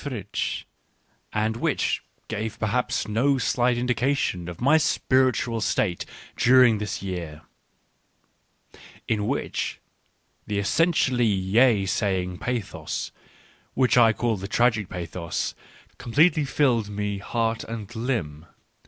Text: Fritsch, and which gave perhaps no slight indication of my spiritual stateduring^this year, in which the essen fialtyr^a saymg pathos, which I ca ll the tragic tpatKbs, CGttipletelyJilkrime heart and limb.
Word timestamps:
Fritsch, 0.03 0.63
and 1.31 1.55
which 1.57 2.01
gave 2.27 2.57
perhaps 2.57 3.07
no 3.07 3.37
slight 3.37 3.77
indication 3.77 4.49
of 4.49 4.59
my 4.59 4.75
spiritual 4.75 5.59
stateduring^this 5.61 7.03
year, 7.03 7.43
in 9.07 9.27
which 9.27 9.79
the 10.47 10.57
essen 10.57 10.91
fialtyr^a 10.91 11.83
saymg 11.83 12.39
pathos, 12.39 13.11
which 13.75 13.95
I 13.95 14.11
ca 14.11 14.25
ll 14.29 14.37
the 14.37 14.47
tragic 14.47 14.89
tpatKbs, 14.89 15.53
CGttipletelyJilkrime 15.99 17.19
heart 17.21 17.63
and 17.65 17.95
limb. 17.95 18.47